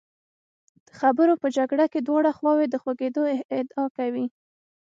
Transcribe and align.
د 0.87 0.89
خبرو 0.99 1.33
په 1.41 1.47
جګړه 1.57 1.85
کې 1.91 1.99
دواړه 2.01 2.31
خواوې 2.37 2.65
د 2.69 2.75
خوږېدو 2.81 3.21
ادعا 3.59 3.85
کوي. 3.97 4.25